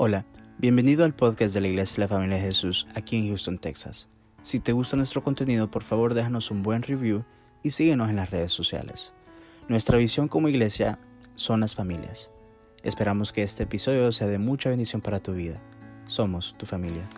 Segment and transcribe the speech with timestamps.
[0.00, 0.24] Hola,
[0.58, 4.08] bienvenido al podcast de la Iglesia de la Familia de Jesús aquí en Houston, Texas.
[4.42, 7.24] Si te gusta nuestro contenido, por favor déjanos un buen review
[7.64, 9.12] y síguenos en las redes sociales.
[9.66, 11.00] Nuestra visión como iglesia
[11.34, 12.30] son las familias.
[12.84, 15.60] Esperamos que este episodio sea de mucha bendición para tu vida.
[16.06, 17.08] Somos tu familia.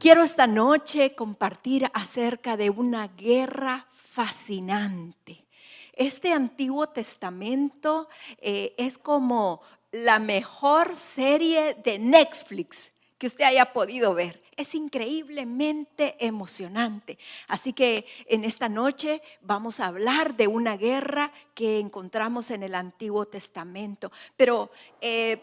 [0.00, 5.44] Quiero esta noche compartir acerca de una guerra fascinante.
[5.92, 8.08] Este Antiguo Testamento
[8.40, 9.62] eh, es como
[9.92, 14.42] la mejor serie de Netflix que usted haya podido ver.
[14.56, 17.18] Es increíblemente emocionante.
[17.46, 22.74] Así que en esta noche vamos a hablar de una guerra que encontramos en el
[22.74, 24.10] Antiguo Testamento.
[24.36, 25.40] Pero eh,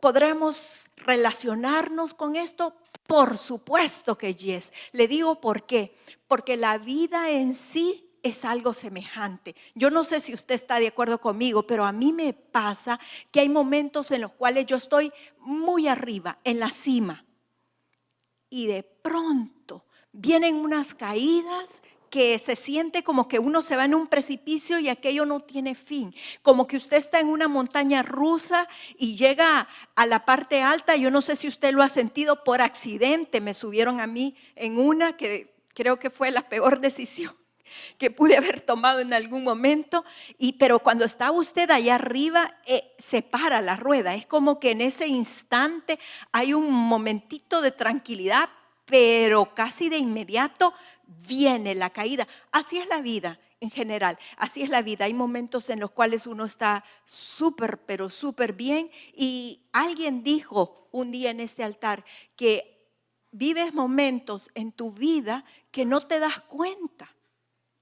[0.00, 2.74] ¿podremos relacionarnos con esto?
[3.06, 4.72] Por supuesto que yes.
[4.92, 5.96] Le digo por qué.
[6.28, 9.54] Porque la vida en sí es algo semejante.
[9.74, 12.98] Yo no sé si usted está de acuerdo conmigo, pero a mí me pasa
[13.30, 17.24] que hay momentos en los cuales yo estoy muy arriba, en la cima,
[18.50, 23.94] y de pronto vienen unas caídas que se siente como que uno se va en
[23.94, 28.68] un precipicio y aquello no tiene fin, como que usted está en una montaña rusa
[28.96, 32.62] y llega a la parte alta, yo no sé si usted lo ha sentido por
[32.62, 37.34] accidente, me subieron a mí en una que creo que fue la peor decisión
[37.98, 40.04] que pude haber tomado en algún momento,
[40.38, 44.14] y, pero cuando está usted allá arriba, eh, se para la rueda.
[44.14, 45.98] Es como que en ese instante
[46.32, 48.48] hay un momentito de tranquilidad,
[48.84, 50.72] pero casi de inmediato
[51.06, 52.26] viene la caída.
[52.52, 55.06] Así es la vida en general, así es la vida.
[55.06, 58.90] Hay momentos en los cuales uno está súper, pero súper bien.
[59.14, 62.04] Y alguien dijo un día en este altar
[62.36, 62.76] que
[63.32, 67.15] vives momentos en tu vida que no te das cuenta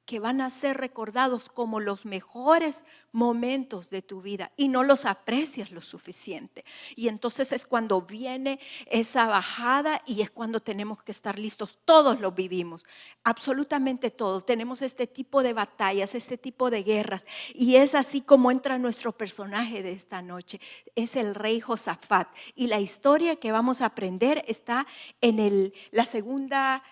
[0.06, 5.04] que van a ser recordados como los mejores momentos de tu vida y no los
[5.04, 6.64] aprecias lo suficiente.
[6.96, 11.78] Y entonces es cuando viene esa bajada y es cuando tenemos que estar listos.
[11.84, 12.84] Todos lo vivimos,
[13.22, 14.44] absolutamente todos.
[14.44, 17.24] Tenemos este tipo de batallas, este tipo de guerras.
[17.54, 20.60] Y es así como entra nuestro personaje de esta noche.
[20.94, 22.28] Es el rey Josafat.
[22.54, 24.86] Y la historia que vamos a aprender está
[25.20, 26.82] en el, la segunda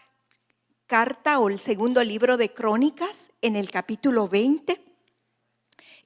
[0.93, 4.92] carta o el segundo libro de Crónicas en el capítulo 20.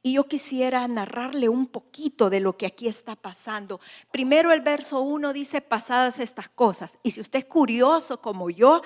[0.03, 3.81] Y yo quisiera narrarle un poquito de lo que aquí está pasando.
[4.13, 6.99] Primero el verso 1 dice pasadas estas cosas.
[7.03, 8.83] Y si usted es curioso como yo,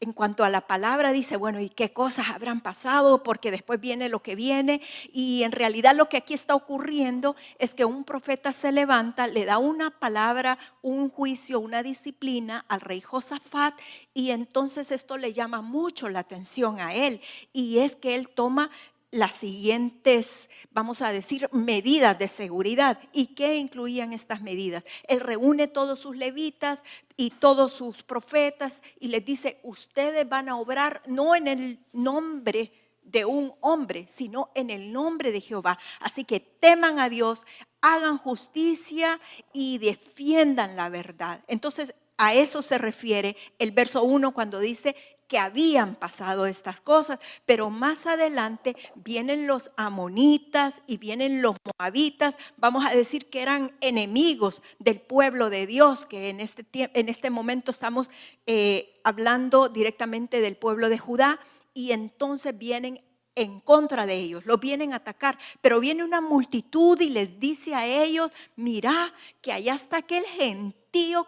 [0.00, 3.22] en cuanto a la palabra, dice, bueno, ¿y qué cosas habrán pasado?
[3.22, 4.80] Porque después viene lo que viene.
[5.12, 9.44] Y en realidad lo que aquí está ocurriendo es que un profeta se levanta, le
[9.44, 13.74] da una palabra, un juicio, una disciplina al rey Josafat.
[14.12, 17.20] Y entonces esto le llama mucho la atención a él.
[17.52, 18.70] Y es que él toma
[19.14, 22.98] las siguientes, vamos a decir, medidas de seguridad.
[23.12, 24.82] ¿Y qué incluían estas medidas?
[25.06, 26.82] Él reúne todos sus levitas
[27.16, 32.72] y todos sus profetas y les dice, ustedes van a obrar no en el nombre
[33.04, 35.78] de un hombre, sino en el nombre de Jehová.
[36.00, 37.46] Así que teman a Dios,
[37.82, 39.20] hagan justicia
[39.52, 41.44] y defiendan la verdad.
[41.46, 44.96] Entonces, a eso se refiere el verso 1 cuando dice
[45.28, 52.36] que habían pasado estas cosas, pero más adelante vienen los amonitas y vienen los moabitas,
[52.56, 57.30] vamos a decir que eran enemigos del pueblo de Dios, que en este, en este
[57.30, 58.10] momento estamos
[58.46, 61.40] eh, hablando directamente del pueblo de Judá,
[61.74, 63.00] y entonces vienen
[63.34, 67.74] en contra de ellos, los vienen a atacar, pero viene una multitud y les dice
[67.74, 70.74] a ellos, mira que allá está aquel gentil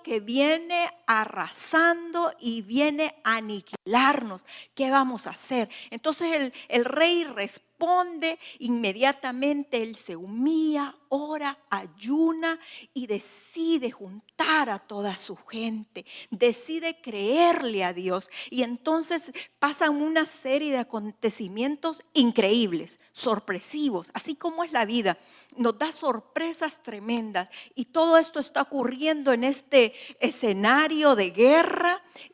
[0.04, 4.44] que viene arrasando y viene a aniquilarnos.
[4.74, 5.68] ¿Qué vamos a hacer?
[5.90, 7.65] Entonces el, el rey responde
[8.58, 12.58] inmediatamente, él se humilla, ora, ayuna
[12.94, 18.30] y decide juntar a toda su gente, decide creerle a Dios.
[18.50, 25.18] Y entonces pasan una serie de acontecimientos increíbles, sorpresivos, así como es la vida
[25.56, 27.48] nos da sorpresas tremendas.
[27.74, 31.85] Y todo esto está ocurriendo en este escenario de guerra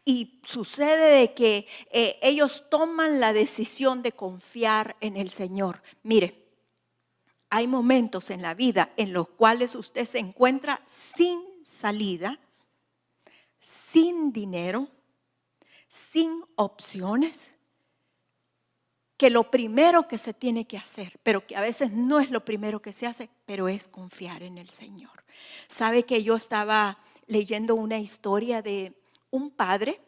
[0.04, 5.82] y sucede de que eh, ellos toman la decisión de confiar en el Señor.
[6.02, 6.42] Mire,
[7.50, 11.40] hay momentos en la vida en los cuales usted se encuentra sin
[11.80, 12.38] salida,
[13.58, 14.88] sin dinero,
[15.88, 17.54] sin opciones
[19.22, 22.44] que lo primero que se tiene que hacer, pero que a veces no es lo
[22.44, 25.22] primero que se hace, pero es confiar en el Señor.
[25.68, 29.01] Sabe que yo estaba leyendo una historia de
[29.32, 30.00] un padre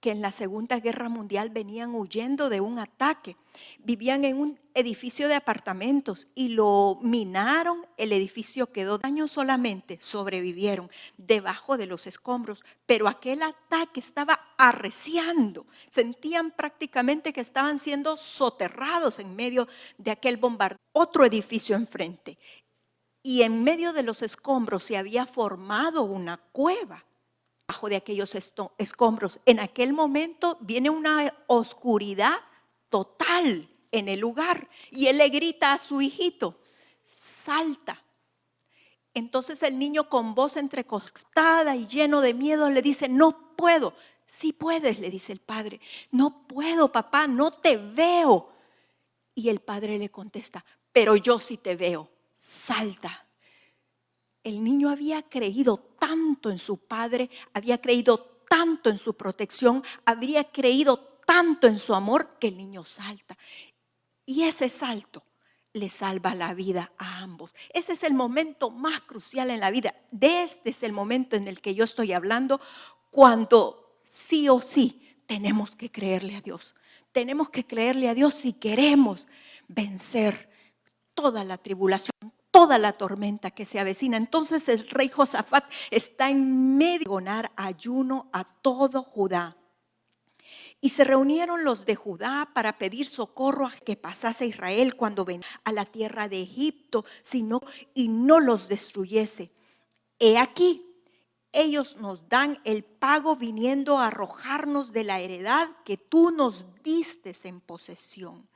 [0.00, 3.36] que en la Segunda Guerra Mundial venían huyendo de un ataque.
[3.78, 10.90] Vivían en un edificio de apartamentos y lo minaron, el edificio quedó daño solamente, sobrevivieron
[11.16, 19.18] debajo de los escombros, pero aquel ataque estaba arreciando, sentían prácticamente que estaban siendo soterrados
[19.18, 20.78] en medio de aquel bombardeo.
[20.92, 22.38] Otro edificio enfrente
[23.22, 27.05] y en medio de los escombros se había formado una cueva
[27.66, 28.34] bajo de aquellos
[28.78, 29.40] escombros.
[29.44, 32.34] En aquel momento viene una oscuridad
[32.88, 36.60] total en el lugar y él le grita a su hijito,
[37.04, 38.02] salta.
[39.14, 43.94] Entonces el niño con voz entrecortada y lleno de miedo le dice, no puedo.
[44.26, 45.80] Sí puedes, le dice el padre.
[46.10, 48.52] No puedo, papá, no te veo.
[49.34, 53.25] Y el padre le contesta, pero yo sí te veo, salta
[54.46, 60.44] el niño había creído tanto en su padre, había creído tanto en su protección, habría
[60.44, 63.36] creído tanto en su amor que el niño salta.
[64.24, 65.24] Y ese salto
[65.72, 67.50] le salva la vida a ambos.
[67.74, 69.96] Ese es el momento más crucial en la vida.
[70.20, 72.60] Este es el momento en el que yo estoy hablando
[73.10, 76.76] cuando sí o sí tenemos que creerle a Dios.
[77.10, 79.26] Tenemos que creerle a Dios si queremos
[79.66, 80.48] vencer
[81.14, 84.16] toda la tribulación, toda la tormenta que se avecina.
[84.16, 89.58] Entonces el rey Josafat está en medio de ayuno a todo Judá.
[90.80, 95.42] Y se reunieron los de Judá para pedir socorro a que pasase Israel cuando ven
[95.64, 97.60] a la tierra de Egipto, sino
[97.92, 99.50] y no los destruyese.
[100.18, 100.82] He aquí,
[101.52, 107.44] ellos nos dan el pago viniendo a arrojarnos de la heredad que tú nos vistes
[107.44, 108.48] en posesión.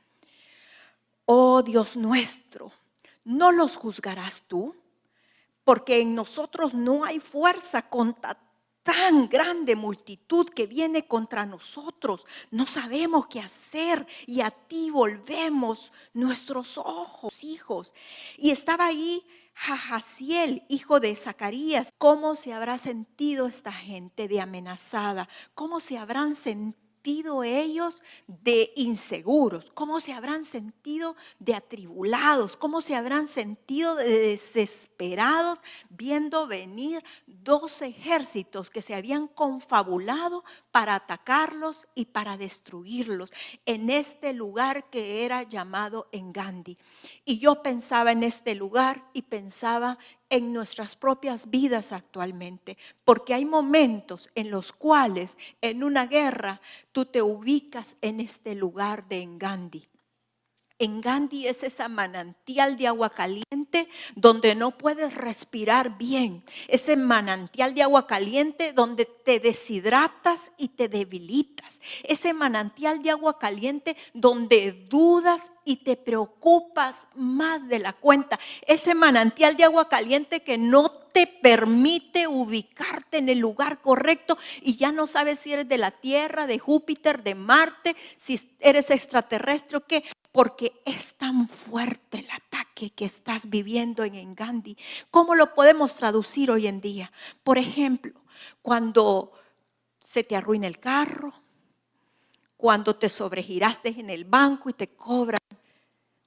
[1.26, 2.72] Oh Dios nuestro,
[3.24, 4.76] ¿no los juzgarás tú?
[5.64, 8.38] Porque en nosotros no hay fuerza contra
[8.82, 12.26] tan grande multitud que viene contra nosotros.
[12.50, 17.94] No sabemos qué hacer y a ti volvemos nuestros ojos, hijos.
[18.36, 19.24] Y estaba ahí
[19.54, 21.92] Jajaziel, hijo de Zacarías.
[21.98, 25.28] ¿Cómo se habrá sentido esta gente de amenazada?
[25.54, 26.89] ¿Cómo se habrán sentido?
[27.04, 29.70] Ellos de inseguros?
[29.74, 32.56] ¿Cómo se habrán sentido de atribulados?
[32.56, 40.94] ¿Cómo se habrán sentido de desesperados viendo venir dos ejércitos que se habían confabulado para
[40.94, 43.32] atacarlos y para destruirlos
[43.66, 46.76] en este lugar que era llamado Engandi?
[47.24, 49.98] Y yo pensaba en este lugar y pensaba
[50.30, 56.60] en nuestras propias vidas actualmente, porque hay momentos en los cuales en una guerra
[56.92, 59.89] tú te ubicas en este lugar de Engandi.
[60.80, 63.86] En Gandhi es esa manantial de agua caliente
[64.16, 66.42] donde no puedes respirar bien.
[66.68, 71.82] Ese manantial de agua caliente donde te deshidratas y te debilitas.
[72.02, 78.40] Ese manantial de agua caliente donde dudas y te preocupas más de la cuenta.
[78.66, 84.76] Ese manantial de agua caliente que no te permite ubicarte en el lugar correcto y
[84.76, 89.76] ya no sabes si eres de la Tierra, de Júpiter, de Marte, si eres extraterrestre
[89.76, 94.76] o qué porque es tan fuerte el ataque que estás viviendo en Engandi.
[95.10, 97.12] ¿Cómo lo podemos traducir hoy en día?
[97.42, 98.12] Por ejemplo,
[98.62, 99.32] cuando
[99.98, 101.32] se te arruina el carro,
[102.56, 105.40] cuando te sobregiraste en el banco y te cobran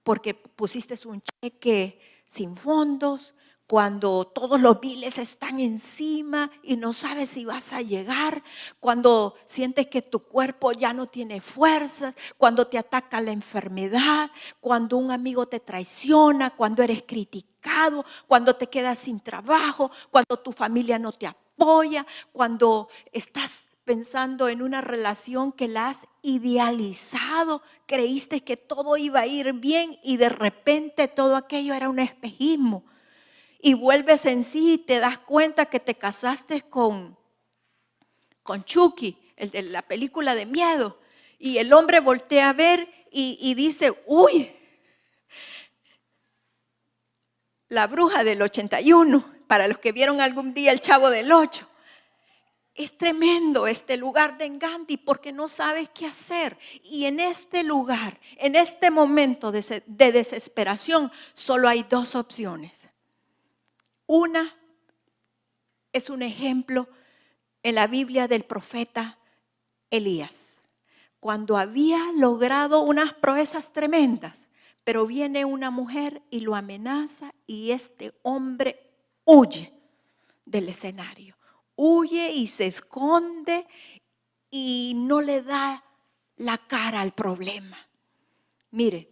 [0.04, 3.34] porque pusiste un cheque sin fondos,
[3.68, 8.44] cuando todos los viles están encima y no sabes si vas a llegar,
[8.80, 14.98] cuando sientes que tu cuerpo ya no tiene fuerzas, cuando te ataca la enfermedad, cuando
[14.98, 21.00] un amigo te traiciona, cuando eres criticado, cuando te quedas sin trabajo, cuando tu familia
[21.00, 28.58] no te apoya, cuando estás pensando en una relación que la has idealizado, creíste que
[28.58, 32.84] todo iba a ir bien y de repente todo aquello era un espejismo
[33.66, 37.18] y vuelves en sí y te das cuenta que te casaste con,
[38.44, 41.00] con Chucky, el de la película de miedo.
[41.40, 44.54] Y el hombre voltea a ver y, dice, uy,
[47.70, 51.66] la bruja del 81, para los que vieron algún día el chavo del 8.
[52.76, 56.58] Es tremendo este lugar de Engandi porque no sabes qué hacer.
[56.84, 62.90] Y en este lugar, en este momento de desesperación, solo hay dos opciones.
[64.06, 64.54] Una
[65.92, 66.88] es un ejemplo
[67.62, 69.20] en la Biblia del profeta
[69.90, 70.60] Elías,
[71.20, 74.48] cuando había logrado unas proezas tremendas,
[74.84, 78.92] pero viene una mujer y lo amenaza y este hombre
[79.24, 79.72] huye
[80.46, 81.38] del escenario,
[81.76, 83.66] huye y se esconde
[84.50, 85.84] y no le da
[86.36, 87.78] la cara al problema.
[88.72, 89.10] Mire,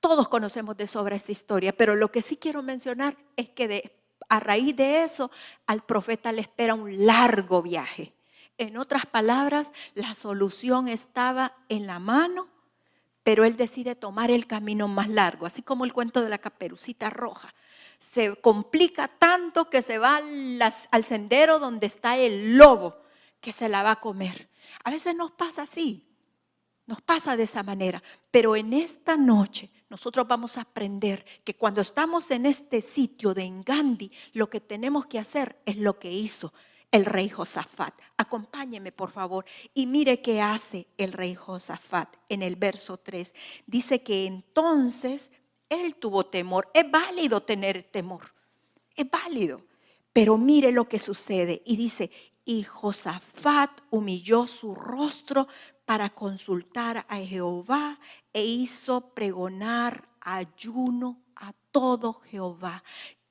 [0.00, 3.95] todos conocemos de sobra esta historia, pero lo que sí quiero mencionar es que de,
[4.28, 5.30] a raíz de eso
[5.66, 8.12] al profeta le espera un largo viaje.
[8.58, 12.48] En otras palabras, la solución estaba en la mano,
[13.22, 17.10] pero él decide tomar el camino más largo, así como el cuento de la caperucita
[17.10, 17.52] roja.
[17.98, 20.20] Se complica tanto que se va
[20.90, 22.96] al sendero donde está el lobo
[23.40, 24.48] que se la va a comer.
[24.84, 26.06] A veces nos pasa así,
[26.86, 31.80] nos pasa de esa manera, pero en esta noche nosotros vamos a aprender que cuando
[31.80, 36.52] estamos en este sitio de Engandi, lo que tenemos que hacer es lo que hizo
[36.90, 37.94] el rey Josafat.
[38.16, 43.34] Acompáñeme, por favor, y mire qué hace el rey Josafat en el verso 3.
[43.66, 45.30] Dice que entonces
[45.68, 46.68] él tuvo temor.
[46.74, 48.32] Es válido tener temor,
[48.94, 49.62] es válido.
[50.12, 52.10] Pero mire lo que sucede y dice,
[52.44, 55.46] y Josafat humilló su rostro
[55.86, 57.98] para consultar a Jehová
[58.32, 62.82] e hizo pregonar ayuno a todo Jehová.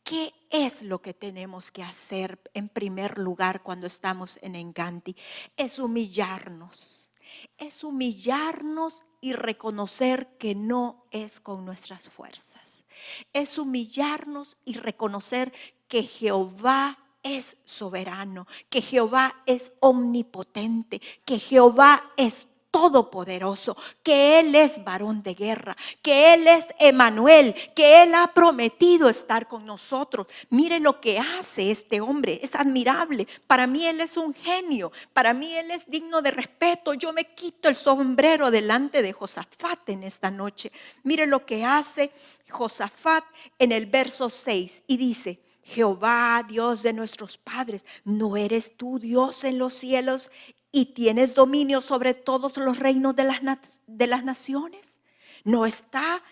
[0.04, 5.16] ¿Qué es lo que tenemos que hacer en primer lugar cuando estamos en Enganti?
[5.58, 7.12] Es humillarnos.
[7.58, 12.86] Es humillarnos y reconocer que no es con nuestras fuerzas.
[13.34, 15.52] Es humillarnos y reconocer
[15.88, 24.84] que Jehová es soberano, que Jehová es omnipotente, que Jehová es todopoderoso, que Él es
[24.84, 30.28] varón de guerra, que Él es Emanuel, que Él ha prometido estar con nosotros.
[30.50, 33.30] Mire lo que hace este hombre, es admirable.
[33.48, 36.94] Para mí Él es un genio, para mí Él es digno de respeto.
[36.94, 40.70] Yo me quito el sombrero delante de Josafat en esta noche.
[41.04, 42.12] Mire lo que hace
[42.50, 43.24] Josafat
[43.58, 49.44] en el verso 6 y dice, Jehová, Dios de nuestros padres, ¿no eres tú Dios
[49.44, 50.30] en los cielos
[50.72, 55.00] y tienes dominio sobre todos los reinos de las, naciones?
[55.44, 56.24] ¿No está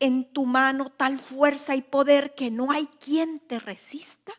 [0.00, 4.34] en tu mano tal fuerza y poder que no hay quien te resista?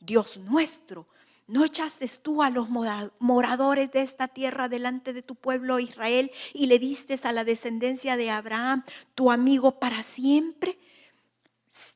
[0.00, 1.04] Dios nuestro,
[1.46, 2.70] ¿no echaste tú a los
[3.18, 8.16] moradores de esta tierra delante de tu pueblo Israel y le diste a la descendencia
[8.16, 10.78] de Abraham, tu amigo, para siempre?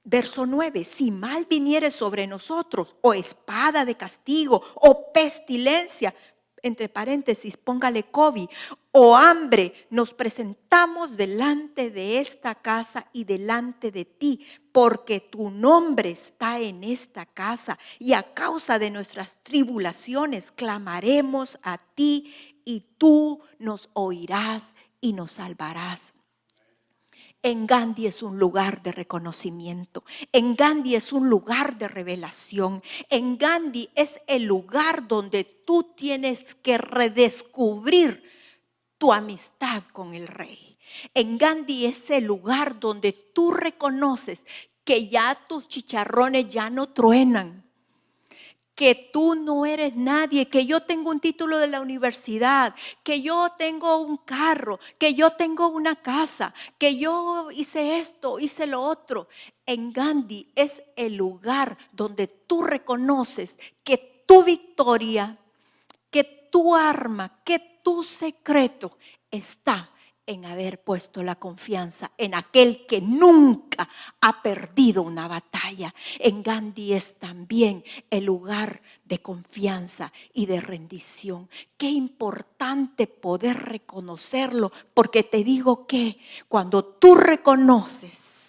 [0.04, 6.14] Verso 9, si mal viniere sobre nosotros, o espada de castigo, o pestilencia,
[6.62, 8.46] entre paréntesis, póngale COVID,
[8.92, 16.10] o hambre, nos presentamos delante de esta casa y delante de ti, porque tu nombre
[16.10, 22.34] está en esta casa, y a causa de nuestras tribulaciones clamaremos a ti,
[22.64, 26.12] y tú nos oirás y nos salvarás.
[27.42, 30.04] En Gandhi es un lugar de reconocimiento.
[30.32, 32.82] En Gandhi es un lugar de revelación.
[33.08, 38.22] En Gandhi es el lugar donde tú tienes que redescubrir
[38.98, 40.78] tu amistad con el rey.
[41.14, 44.44] En Gandhi es el lugar donde tú reconoces
[44.84, 47.69] que ya tus chicharrones ya no truenan,
[48.80, 53.50] que tú no eres nadie, que yo tengo un título de la universidad, que yo
[53.58, 59.28] tengo un carro, que yo tengo una casa, que yo hice esto, hice lo otro.
[59.66, 65.36] En Gandhi es el lugar donde tú reconoces que tu victoria,
[66.10, 68.96] que tu arma, que tu secreto
[69.30, 69.89] está
[70.30, 73.88] en haber puesto la confianza en aquel que nunca
[74.20, 75.92] ha perdido una batalla.
[76.20, 81.50] En Gandhi es también el lugar de confianza y de rendición.
[81.76, 88.39] Qué importante poder reconocerlo, porque te digo que cuando tú reconoces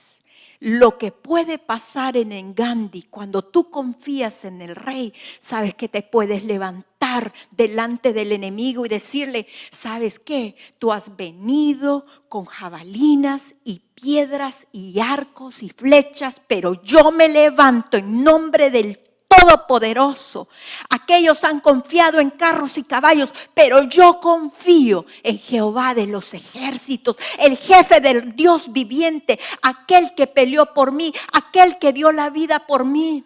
[0.61, 6.03] lo que puede pasar en Engandi cuando tú confías en el rey, sabes que te
[6.03, 10.55] puedes levantar delante del enemigo y decirle, ¿sabes qué?
[10.77, 17.97] Tú has venido con jabalinas y piedras y arcos y flechas, pero yo me levanto
[17.97, 18.99] en nombre del
[19.31, 20.49] todopoderoso.
[20.89, 27.15] Aquellos han confiado en carros y caballos, pero yo confío en Jehová de los ejércitos,
[27.39, 32.65] el jefe del Dios viviente, aquel que peleó por mí, aquel que dio la vida
[32.67, 33.23] por mí.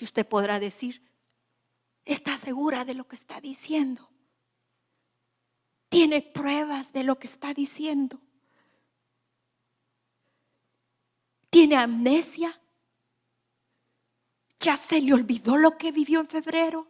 [0.00, 1.02] Y usted podrá decir,
[2.04, 4.08] ¿está segura de lo que está diciendo?
[5.88, 8.20] ¿Tiene pruebas de lo que está diciendo?
[11.50, 12.60] ¿Tiene amnesia?
[14.60, 16.86] ¿Ya se le olvidó lo que vivió en febrero?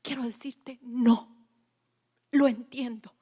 [0.00, 1.28] Quiero decirte, no,
[2.30, 3.12] lo entiendo.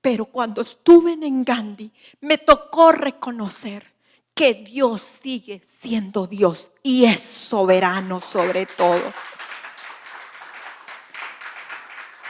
[0.00, 3.94] Pero cuando estuve en Gandhi, me tocó reconocer
[4.32, 9.12] que Dios sigue siendo Dios y es soberano sobre todo.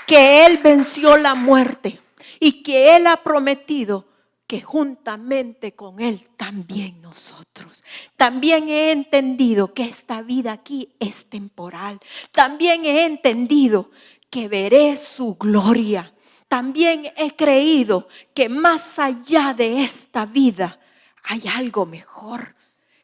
[0.07, 2.01] que Él venció la muerte
[2.39, 4.07] y que Él ha prometido
[4.47, 7.83] que juntamente con Él también nosotros.
[8.17, 11.99] También he entendido que esta vida aquí es temporal.
[12.33, 13.91] También he entendido
[14.31, 16.13] que veré su gloria.
[16.49, 20.79] También he creído que más allá de esta vida
[21.25, 22.55] hay algo mejor.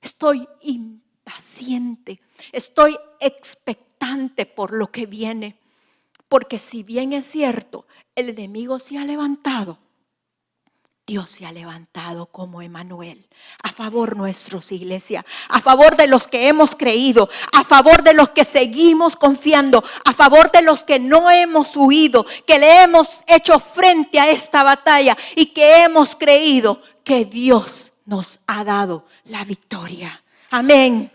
[0.00, 2.20] Estoy impaciente,
[2.52, 5.58] estoy expectante por lo que viene.
[6.28, 9.78] Porque si bien es cierto, el enemigo se ha levantado,
[11.04, 13.26] Dios se ha levantado como Emanuel,
[13.60, 18.28] a favor nuestros, iglesia, a favor de los que hemos creído, a favor de los
[18.28, 23.58] que seguimos confiando, a favor de los que no hemos huido, que le hemos hecho
[23.58, 30.22] frente a esta batalla y que hemos creído que Dios nos ha dado la victoria.
[30.50, 31.10] Amén.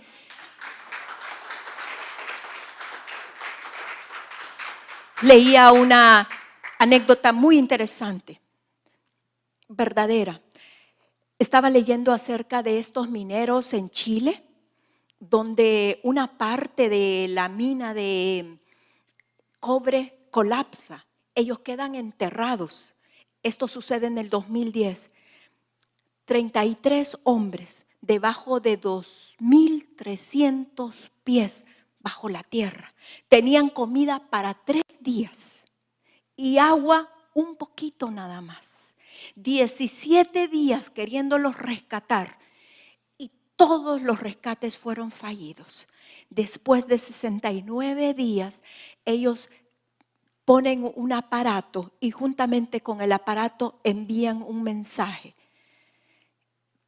[5.22, 6.27] Leía una
[6.77, 8.41] anécdota muy interesante
[9.67, 10.41] verdadera.
[11.39, 14.45] Estaba leyendo acerca de estos mineros en Chile,
[15.19, 18.59] donde una parte de la mina de
[19.59, 21.05] cobre colapsa.
[21.36, 22.95] Ellos quedan enterrados.
[23.43, 25.09] Esto sucede en el 2010.
[26.25, 30.93] 33 hombres debajo de 2.300
[31.24, 31.63] pies
[32.00, 32.93] bajo la tierra.
[33.27, 35.63] Tenían comida para tres días
[36.36, 38.93] y agua un poquito nada más.
[39.36, 42.39] 17 días queriéndolos rescatar
[43.17, 45.88] y todos los rescates fueron fallidos.
[46.29, 48.62] Después de 69 días,
[49.05, 49.50] ellos
[50.45, 55.36] ponen un aparato y juntamente con el aparato envían un mensaje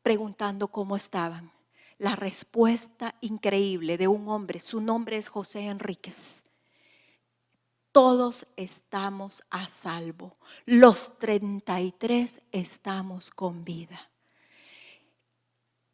[0.01, 1.51] preguntando cómo estaban.
[1.98, 6.43] La respuesta increíble de un hombre, su nombre es José Enríquez
[7.91, 10.34] todos estamos a salvo.
[10.65, 14.10] Los 33 estamos con vida.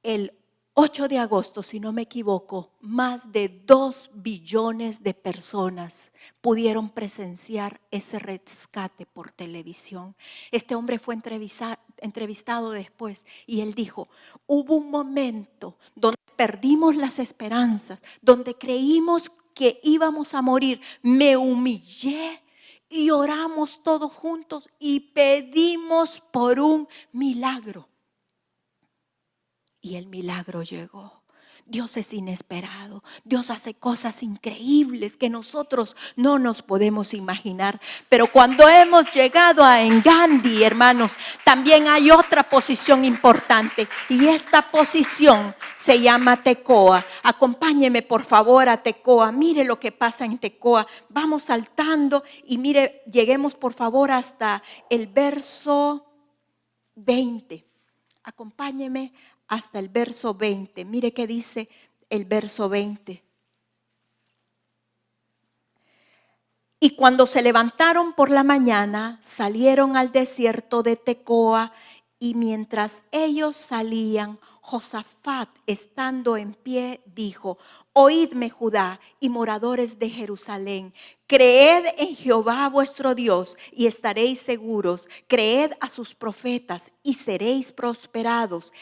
[0.03, 0.33] El
[0.77, 7.79] 8 de agosto, si no me equivoco, más de 2 billones de personas pudieron presenciar
[7.91, 10.17] ese rescate por televisión.
[10.51, 14.09] Este hombre fue entrevistado después y él dijo,
[14.47, 22.43] hubo un momento donde perdimos las esperanzas, donde creímos que íbamos a morir, me humillé
[22.87, 27.89] y oramos todos juntos y pedimos por un milagro.
[29.81, 31.24] Y el milagro llegó.
[31.67, 33.03] Dios es inesperado.
[33.23, 37.81] Dios hace cosas increíbles que nosotros no nos podemos imaginar.
[38.07, 41.11] Pero cuando hemos llegado a Engandi, hermanos,
[41.43, 43.87] también hay otra posición importante.
[44.09, 47.03] Y esta posición se llama Tecoa.
[47.23, 49.31] Acompáñeme por favor a Tecoa.
[49.31, 50.85] Mire lo que pasa en Tecoa.
[51.09, 56.05] Vamos saltando y mire, lleguemos por favor hasta el verso
[56.93, 57.65] 20.
[58.23, 59.13] Acompáñeme
[59.47, 60.85] hasta el verso 20.
[60.85, 61.67] Mire qué dice
[62.09, 63.23] el verso 20.
[66.79, 71.71] Y cuando se levantaron por la mañana, salieron al desierto de Tecoa
[72.19, 77.57] y mientras ellos salían, Josafat, estando en pie, dijo,
[77.93, 80.93] Oídme Judá y moradores de Jerusalén,
[81.27, 88.73] creed en Jehová vuestro Dios y estaréis seguros, creed a sus profetas y seréis prosperados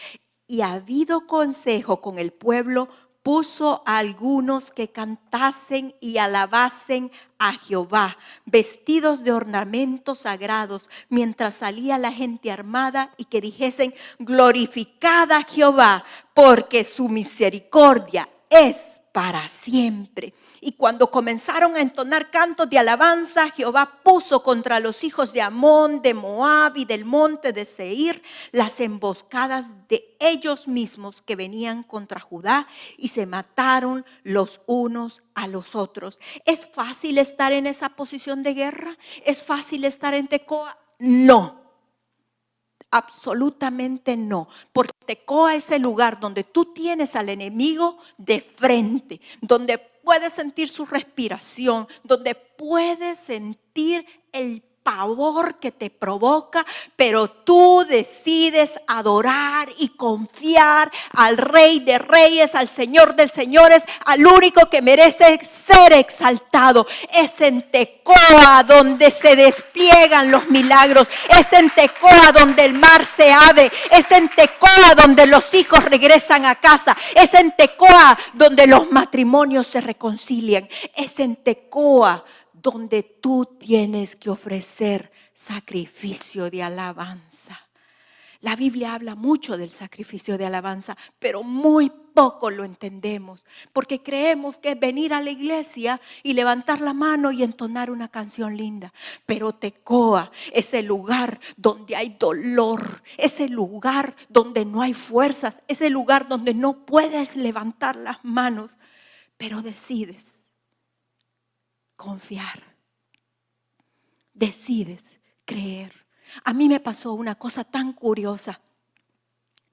[0.47, 2.89] y habido consejo con el pueblo,
[3.23, 11.97] puso a algunos que cantasen y alabasen a Jehová, vestidos de ornamentos sagrados, mientras salía
[11.97, 16.03] la gente armada y que dijesen, glorificada Jehová,
[16.33, 20.33] porque su misericordia es para siempre.
[20.59, 26.01] Y cuando comenzaron a entonar cantos de alabanza, Jehová puso contra los hijos de Amón,
[26.01, 32.19] de Moab y del monte de Seir las emboscadas de ellos mismos que venían contra
[32.19, 36.19] Judá y se mataron los unos a los otros.
[36.45, 38.97] ¿Es fácil estar en esa posición de guerra?
[39.25, 40.79] ¿Es fácil estar en Tecoa?
[40.97, 41.62] No.
[42.93, 49.79] Absolutamente no, porque Tecoa es el lugar donde tú tienes al enemigo de frente, donde
[49.79, 56.65] puedes sentir su respiración, donde puedes sentir el pavor que te provoca,
[56.95, 64.25] pero tú decides adorar y confiar al Rey de Reyes, al Señor de Señores, al
[64.25, 66.85] único que merece ser exaltado.
[67.11, 73.31] Es en Tecoa donde se despliegan los milagros, es en Tecoa donde el mar se
[73.31, 78.91] abre, es en Tecoa donde los hijos regresan a casa, es en Tecoa donde los
[78.91, 87.59] matrimonios se reconcilian, es en Tecoa donde tú tienes que ofrecer sacrificio de alabanza.
[88.43, 94.57] La Biblia habla mucho del sacrificio de alabanza, pero muy poco lo entendemos, porque creemos
[94.57, 98.91] que es venir a la iglesia y levantar la mano y entonar una canción linda.
[99.25, 105.61] Pero Tecoa es el lugar donde hay dolor, es el lugar donde no hay fuerzas,
[105.69, 108.71] es el lugar donde no puedes levantar las manos,
[109.37, 110.42] pero decides
[112.03, 112.61] confiar,
[114.33, 116.05] decides creer.
[116.43, 118.59] A mí me pasó una cosa tan curiosa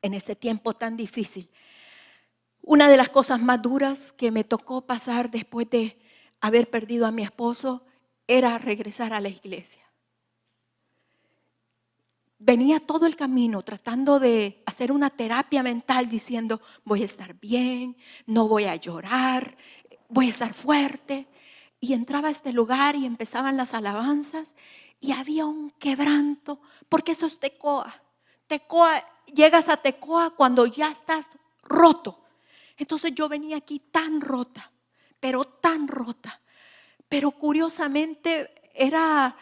[0.00, 1.50] en este tiempo tan difícil.
[2.62, 5.98] Una de las cosas más duras que me tocó pasar después de
[6.40, 7.84] haber perdido a mi esposo
[8.28, 9.82] era regresar a la iglesia.
[12.38, 17.96] Venía todo el camino tratando de hacer una terapia mental diciendo, voy a estar bien,
[18.24, 19.56] no voy a llorar,
[20.08, 21.26] voy a estar fuerte.
[21.80, 24.52] Y entraba a este lugar y empezaban las alabanzas
[25.00, 28.02] y había un quebranto, porque eso es Tecoa.
[28.46, 31.26] Tecoa, llegas a Tecoa cuando ya estás
[31.62, 32.22] roto.
[32.76, 34.70] Entonces yo venía aquí tan rota,
[35.18, 36.40] pero tan rota.
[37.08, 39.36] Pero curiosamente era,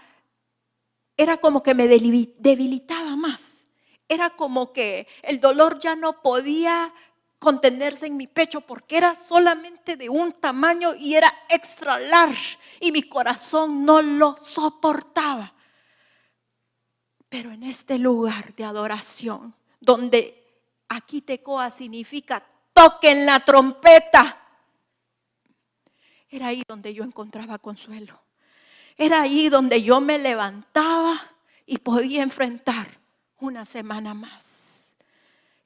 [1.17, 3.67] era como que me debilitaba más.
[4.09, 6.95] Era como que el dolor ya no podía
[7.39, 12.93] contenerse en mi pecho porque era solamente de un tamaño y era extra large y
[12.93, 15.55] mi corazón no lo soportaba.
[17.29, 20.45] Pero en este lugar de adoración, donde
[20.89, 24.39] aquí tecoa significa toquen la trompeta,
[26.31, 28.21] era ahí donde yo encontraba consuelo.
[28.97, 31.21] Era ahí donde yo me levantaba
[31.65, 32.99] y podía enfrentar
[33.39, 34.95] una semana más.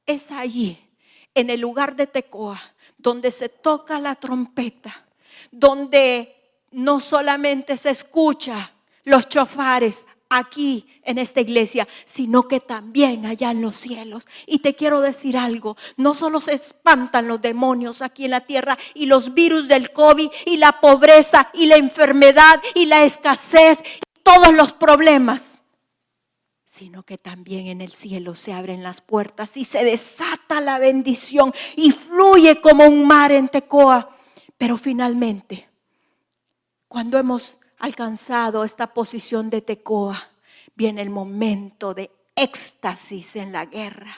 [0.04, 0.91] Es allí
[1.35, 2.61] en el lugar de Tecoa,
[2.99, 5.07] donde se toca la trompeta,
[5.51, 6.37] donde
[6.71, 8.73] no solamente se escucha
[9.05, 14.27] los chofares aquí en esta iglesia, sino que también allá en los cielos.
[14.47, 18.79] Y te quiero decir algo, no solo se espantan los demonios aquí en la tierra
[18.95, 24.01] y los virus del COVID y la pobreza y la enfermedad y la escasez y
[24.23, 25.62] todos los problemas
[26.83, 31.55] sino que también en el cielo se abren las puertas y se desata la bendición
[31.77, 34.16] y fluye como un mar en Tecoa.
[34.59, 35.68] Pero finalmente,
[36.88, 40.31] cuando hemos alcanzado esta posición de Tecoa,
[40.75, 44.16] viene el momento de éxtasis en la guerra.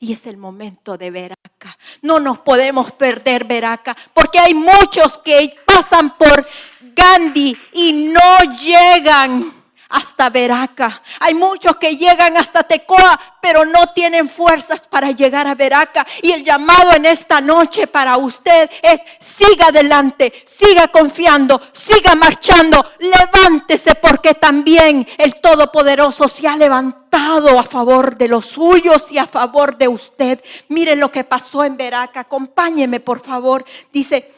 [0.00, 1.78] Y es el momento de Veraca.
[2.02, 6.44] No nos podemos perder Veraca, porque hay muchos que pasan por
[6.92, 9.59] Gandhi y no llegan
[9.90, 11.02] hasta Veraca.
[11.18, 16.06] Hay muchos que llegan hasta Tecoa, pero no tienen fuerzas para llegar a Veraca.
[16.22, 22.84] Y el llamado en esta noche para usted es siga adelante, siga confiando, siga marchando,
[22.98, 29.26] levántese porque también el Todopoderoso se ha levantado a favor de los suyos y a
[29.26, 30.42] favor de usted.
[30.68, 33.64] Mire lo que pasó en Veraca, acompáñeme por favor.
[33.92, 34.32] Dice,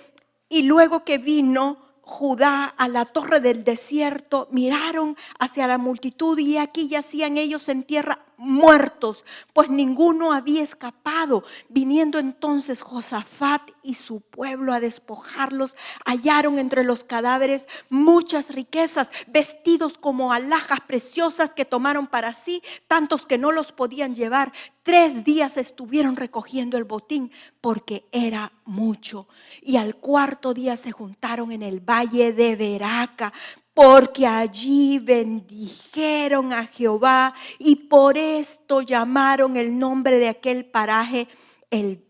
[0.48, 6.58] y luego que vino Judá a la torre del desierto, miraron hacia la multitud y
[6.58, 11.44] aquí yacían ellos en tierra muertos, pues ninguno había escapado.
[11.68, 19.96] Viniendo entonces Josafat y su pueblo a despojarlos, hallaron entre los cadáveres muchas riquezas, vestidos
[19.96, 24.52] como alhajas preciosas que tomaron para sí, tantos que no los podían llevar.
[24.82, 29.28] Tres días estuvieron recogiendo el botín porque era mucho.
[29.60, 33.32] Y al cuarto día se juntaron en el valle de Veraca
[33.74, 41.28] porque allí bendijeron a Jehová y por esto llamaron el nombre de aquel paraje
[41.70, 42.04] el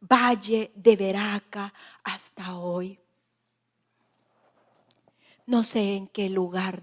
[0.00, 2.98] Valle de Veraca hasta hoy.
[5.46, 6.82] No sé en qué lugar,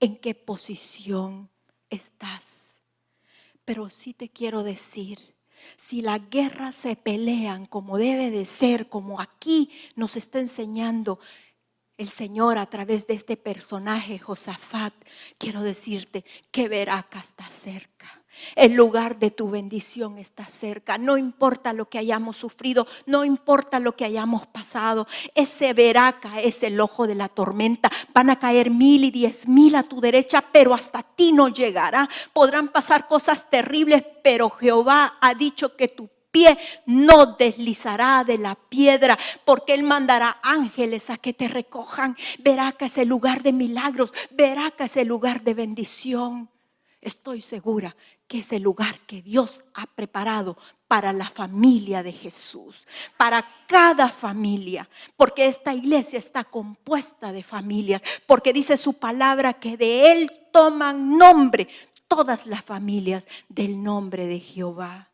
[0.00, 1.48] en qué posición
[1.88, 2.80] estás,
[3.64, 5.36] pero sí te quiero decir,
[5.76, 11.20] si las guerras se pelean como debe de ser, como aquí nos está enseñando
[12.00, 14.94] el Señor a través de este personaje, Josafat,
[15.36, 18.22] quiero decirte que Veraca está cerca.
[18.56, 20.96] El lugar de tu bendición está cerca.
[20.96, 25.06] No importa lo que hayamos sufrido, no importa lo que hayamos pasado.
[25.34, 27.90] Ese Veraca es el ojo de la tormenta.
[28.14, 32.08] Van a caer mil y diez mil a tu derecha, pero hasta ti no llegará.
[32.32, 38.54] Podrán pasar cosas terribles, pero Jehová ha dicho que tu pie no deslizará de la
[38.54, 42.16] piedra, porque Él mandará ángeles a que te recojan.
[42.38, 46.48] Verá que es el lugar de milagros, verá que es el lugar de bendición.
[47.00, 47.96] Estoy segura
[48.30, 54.10] que es el lugar que Dios ha preparado para la familia de Jesús, para cada
[54.10, 60.30] familia, porque esta iglesia está compuesta de familias, porque dice su palabra que de Él
[60.52, 61.66] toman nombre
[62.06, 65.09] todas las familias del nombre de Jehová.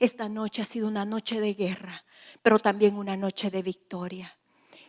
[0.00, 2.04] Esta noche ha sido una noche de guerra,
[2.42, 4.34] pero también una noche de victoria.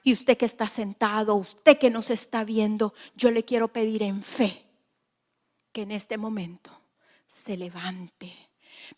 [0.03, 4.23] Y usted que está sentado, usted que nos está viendo, yo le quiero pedir en
[4.23, 4.65] fe
[5.73, 6.71] que en este momento
[7.27, 8.33] se levante,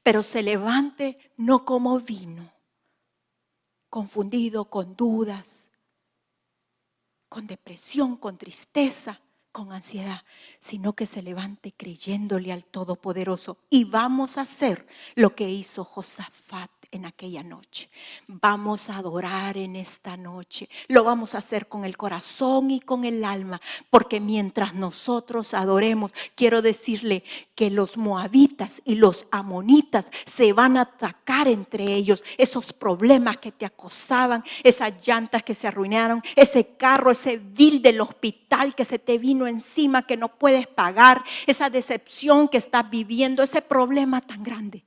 [0.04, 2.54] pero se levante no como vino,
[3.89, 5.67] confundido con dudas,
[7.28, 9.19] con depresión, con tristeza,
[9.53, 10.23] con ansiedad,
[10.59, 13.57] sino que se levante creyéndole al Todopoderoso.
[13.69, 14.85] Y vamos a hacer
[15.15, 17.89] lo que hizo Josafat en aquella noche.
[18.27, 20.69] Vamos a adorar en esta noche.
[20.88, 26.12] Lo vamos a hacer con el corazón y con el alma, porque mientras nosotros adoremos,
[26.36, 27.23] quiero decirle
[27.56, 32.23] que los moabitas y los amonitas se van a atacar entre ellos.
[32.38, 38.01] Esos problemas que te acosaban, esas llantas que se arruinaron, ese carro, ese vil del
[38.01, 43.43] hospital que se te vino encima que no puedes pagar, esa decepción que estás viviendo,
[43.43, 44.84] ese problema tan grande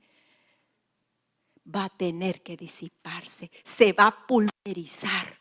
[1.73, 5.39] va a tener que disiparse, se va a pulverizar,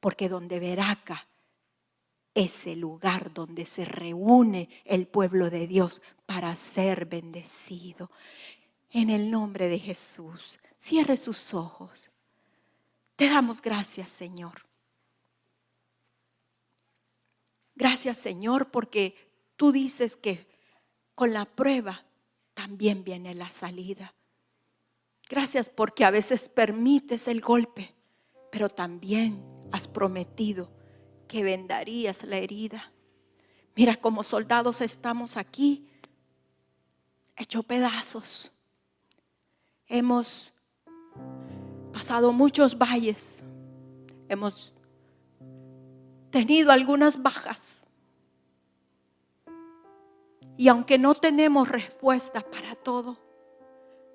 [0.00, 1.26] porque donde Veraca
[2.34, 8.10] es el lugar donde se reúne el pueblo de Dios para ser bendecido.
[8.90, 12.10] En el nombre de Jesús, cierre sus ojos.
[13.16, 14.66] Te damos gracias, Señor.
[17.74, 19.14] Gracias, Señor, porque
[19.56, 20.46] tú dices que
[21.14, 22.04] con la prueba
[22.54, 24.14] también viene la salida.
[25.28, 27.94] Gracias porque a veces permites el golpe,
[28.52, 30.70] pero también has prometido
[31.26, 32.92] que vendarías la herida.
[33.74, 35.86] Mira, como soldados estamos aquí,
[37.36, 38.52] hecho pedazos.
[39.88, 40.52] Hemos
[41.92, 43.42] pasado muchos valles,
[44.28, 44.74] hemos
[46.30, 47.84] tenido algunas bajas.
[50.56, 53.25] Y aunque no tenemos respuesta para todo,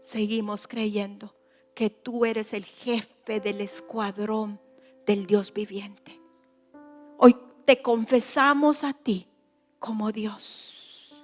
[0.02, 1.34] seguimos creyendo
[1.74, 4.60] que tú eres el jefe del escuadrón
[5.06, 6.20] del Dios viviente.
[7.18, 9.28] Hoy te confesamos a ti
[9.80, 11.16] como Dios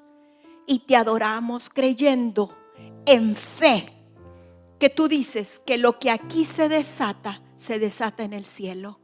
[0.65, 2.55] y te adoramos creyendo
[3.05, 3.87] en fe
[4.79, 8.99] que tú dices que lo que aquí se desata, se desata en el cielo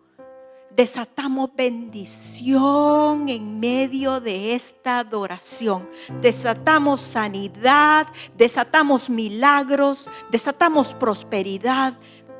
[0.76, 5.90] desatamos bendición en medio de esta adoración.
[6.22, 8.08] Desatamos sanidad,
[8.38, 11.98] desatamos milagros, desatamos prosperidad,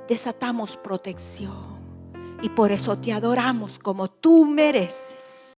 [0.08, 1.74] desatamos protección.
[2.42, 5.43] Y por eso te adoramos como tú mereces.